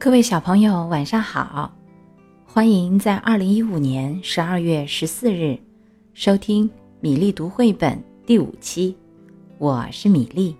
[0.00, 1.72] 各位小朋友，晚上好！
[2.46, 5.58] 欢迎在二零一五年十二月十四日
[6.14, 8.96] 收听米粒读绘本第五期。
[9.58, 10.56] 我是米粒。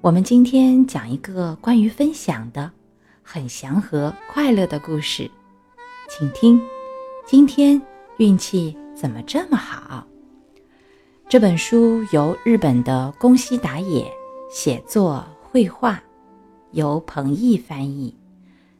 [0.00, 2.70] 我们今天讲一个关于分享的、
[3.22, 5.30] 很祥和、快乐的故事，
[6.08, 6.58] 请听。
[7.26, 7.80] 今天
[8.16, 10.06] 运气怎么这么好？
[11.28, 14.10] 这本书由日本的宫西达也
[14.50, 16.02] 写作、绘画。
[16.72, 18.14] 由彭毅翻译，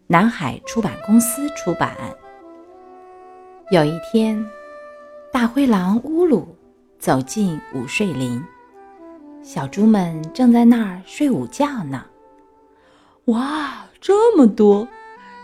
[0.07, 1.97] 南海出版公司出版。
[3.71, 4.45] 有一天，
[5.33, 6.57] 大灰狼乌鲁
[6.99, 8.43] 走进午睡林，
[9.43, 12.05] 小猪们正在那儿睡午觉呢。
[13.27, 14.87] 哇，这么多！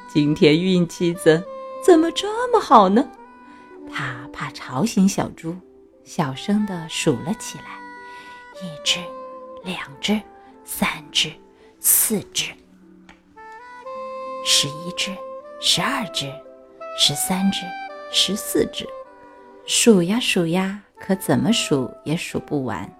[0.08, 1.42] 今天运气怎
[1.84, 3.08] 怎么这么好呢？
[3.92, 5.54] 他怕吵醒小猪，
[6.04, 7.64] 小声地数了起来：
[8.62, 8.98] 一只，
[9.62, 10.20] 两只，
[10.64, 11.30] 三只。
[11.78, 12.52] 四只，
[14.44, 15.10] 十一只，
[15.60, 16.32] 十二只，
[16.98, 17.60] 十三只，
[18.10, 18.86] 十四只，
[19.66, 22.90] 数呀数呀，可怎么数也数不完。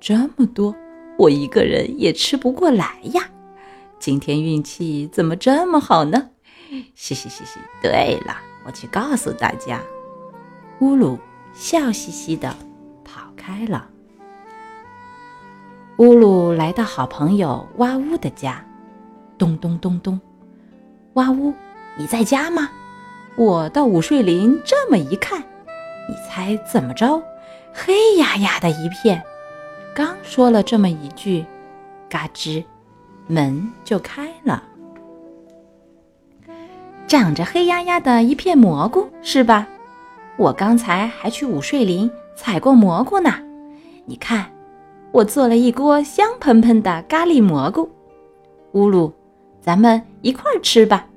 [0.00, 0.74] 这么多，
[1.18, 3.30] 我一个人也吃不过来呀！
[3.98, 6.30] 今天运气怎么这么好呢？
[6.94, 7.60] 嘻嘻嘻嘻。
[7.82, 9.80] 对了，我去告诉大家。
[10.80, 11.18] 乌鲁
[11.52, 12.56] 笑嘻嘻的
[13.04, 13.88] 跑开了。
[16.00, 18.64] 乌鲁来到好朋友哇呜的家，
[19.36, 20.18] 咚咚咚咚，
[21.12, 21.52] 哇呜，
[21.98, 22.70] 你在家吗？
[23.36, 25.38] 我到午睡林这么一看，
[26.08, 27.22] 你猜怎么着？
[27.74, 29.22] 黑压压的一片。
[29.94, 31.44] 刚说了这么一句，
[32.08, 32.64] 嘎吱，
[33.26, 34.62] 门就开了。
[37.06, 39.68] 长着黑压压的一片蘑菇是吧？
[40.38, 43.34] 我刚才还去午睡林采过蘑菇呢，
[44.06, 44.50] 你看。
[45.12, 47.90] 我做了一锅香喷喷的咖喱蘑菇，
[48.72, 49.12] 乌鲁，
[49.60, 51.08] 咱们一块儿吃吧。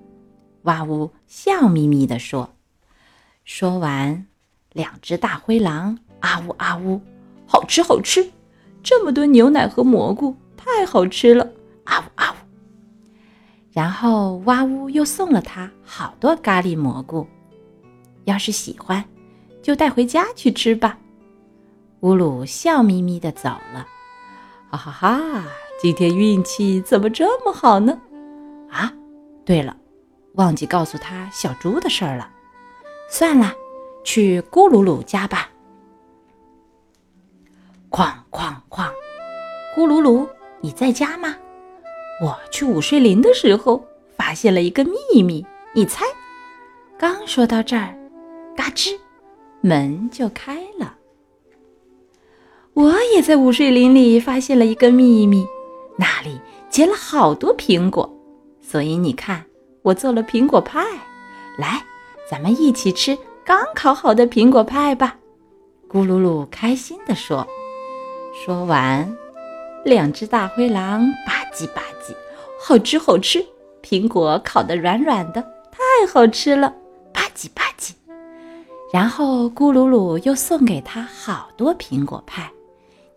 [0.63, 2.49] 哇呜，笑眯眯地说。
[3.45, 4.25] 说完，
[4.71, 6.99] 两只大灰狼啊呜啊呜，
[7.45, 8.27] 好吃好吃，
[8.81, 11.48] 这么多牛奶和蘑菇，太好吃了！
[11.83, 12.36] 啊呜啊呜。
[13.71, 17.27] 然后哇呜又送了他好多咖喱蘑菇，
[18.25, 19.05] 要是喜欢，
[19.61, 20.98] 就带回家去吃吧。
[22.03, 23.87] 乌鲁笑眯眯地走了，
[24.69, 25.43] 哈哈哈！
[25.81, 27.97] 今天运气怎么这么好呢？
[28.69, 28.91] 啊，
[29.45, 29.77] 对了，
[30.33, 32.30] 忘记告诉他小猪的事儿了。
[33.09, 33.53] 算了，
[34.03, 35.49] 去咕噜噜家吧。
[37.89, 38.92] 哐哐哐！
[39.73, 40.27] 咕噜噜，
[40.59, 41.33] 你在家吗？
[42.21, 43.81] 我去午睡林的时候
[44.17, 46.03] 发现了一个秘密，你猜？
[46.97, 47.97] 刚说到这儿，
[48.58, 48.99] 嘎吱，
[49.61, 50.97] 门就开了。
[52.76, 55.45] 我也在午睡林里发现了一个秘密，
[55.95, 56.39] 那里
[56.72, 58.11] 结了好多苹果，
[58.61, 59.45] 所以你看，
[59.84, 60.84] 我做了苹果派。
[61.60, 61.84] 来，
[62.28, 65.16] 咱们一起吃刚烤好的苹果派吧！
[65.88, 67.48] 咕噜噜开心地说。
[68.44, 69.16] 说完，
[69.86, 72.16] 两只大灰狼吧唧吧唧，
[72.60, 73.45] 好吃好吃，
[73.84, 76.73] 苹果烤得软软的，太好吃了，
[77.14, 77.92] 吧唧吧唧。
[78.92, 82.52] 然后咕噜噜又送给他好多苹果派。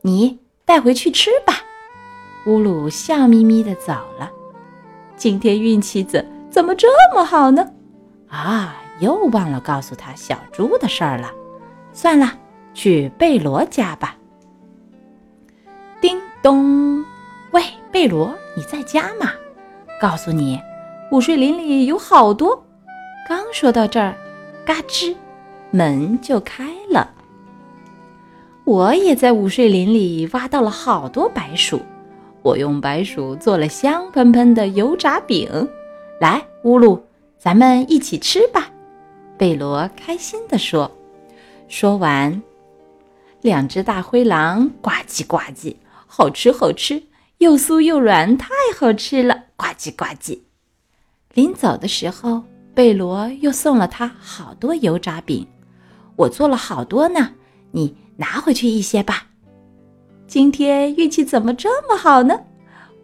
[0.07, 1.55] 你带回去吃吧。
[2.47, 4.31] 乌鲁笑眯眯的走了。
[5.17, 7.69] 今天运气怎怎么这么好呢？
[8.29, 11.33] 啊，又忘了告诉他小猪的事儿了。
[11.93, 12.33] 算了，
[12.73, 14.17] 去贝罗家吧。
[16.01, 17.05] 叮咚，
[17.51, 19.33] 喂，贝罗，你在家吗？
[20.01, 20.61] 告诉你，
[21.11, 22.65] 午睡林里有好多。
[23.29, 24.15] 刚说到这儿，
[24.65, 25.17] 嘎吱，
[25.73, 27.11] 门就开了。
[28.67, 31.81] 我也在午睡林里挖到了好多白薯，
[32.43, 35.49] 我用白薯做了香喷喷的油炸饼。
[36.21, 37.01] 来，乌鲁，
[37.39, 38.69] 咱们一起吃吧。
[39.39, 40.91] 贝罗开心地说。
[41.69, 42.43] 说完，
[43.41, 47.01] 两只大灰狼呱唧呱唧，好吃好吃，
[47.39, 50.41] 又酥又软，太好吃了，呱唧呱唧。
[51.35, 52.43] 临走的时候，
[52.75, 55.47] 贝罗又送了他好多油炸饼，
[56.17, 57.31] 我做了好多呢，
[57.71, 57.97] 你。
[58.17, 59.27] 拿回去一些吧。
[60.27, 62.41] 今天运气怎么这么好呢？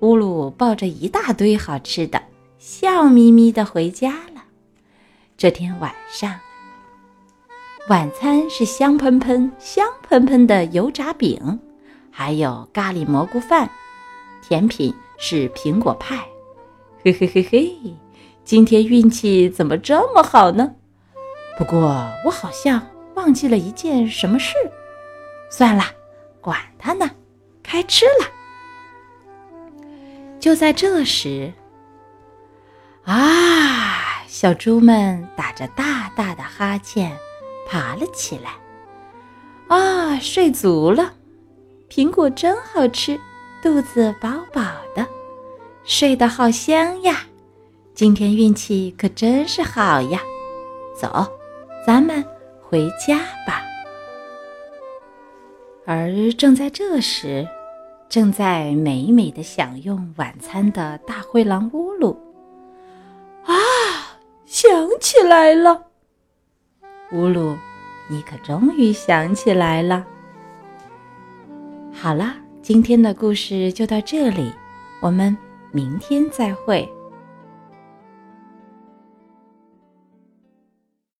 [0.00, 2.20] 乌鲁抱着一大堆好吃的，
[2.58, 4.42] 笑眯眯的回家了。
[5.36, 6.34] 这天晚上，
[7.88, 11.60] 晚餐是香喷喷、香喷喷的油炸饼，
[12.10, 13.70] 还有咖喱蘑菇饭。
[14.42, 16.26] 甜品是苹果派。
[17.04, 17.72] 嘿嘿嘿嘿，
[18.44, 20.74] 今天运气怎么这么好呢？
[21.56, 21.80] 不过
[22.24, 24.54] 我好像忘记了一件什么事。
[25.54, 25.84] 算了，
[26.40, 27.10] 管他呢，
[27.62, 28.26] 开吃了。
[30.40, 31.52] 就在这时，
[33.04, 37.14] 啊小猪们打着大大的哈欠，
[37.69, 38.52] 爬了起来。
[39.69, 41.12] 啊，睡足了，
[41.90, 43.20] 苹果真好吃，
[43.62, 44.62] 肚子饱饱
[44.96, 45.06] 的，
[45.84, 47.26] 睡得好香呀！
[47.94, 50.19] 今天运气可真是好呀！
[50.98, 51.31] 走，
[51.87, 52.25] 咱们
[52.62, 53.62] 回家吧。
[55.94, 57.46] 而正在这时，
[58.08, 62.18] 正在美美的享用晚餐的大灰狼乌鲁，
[63.44, 63.52] 啊，
[64.46, 65.84] 想起来了！
[67.12, 67.54] 乌鲁，
[68.08, 70.06] 你可终于想起来了。
[71.92, 74.50] 好了，今天的故事就到这里，
[75.02, 75.36] 我们
[75.72, 76.90] 明天再会。